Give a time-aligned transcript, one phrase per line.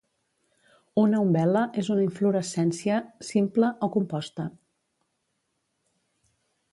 [1.01, 4.47] Una umbel·la és una inflorescència simple o composta.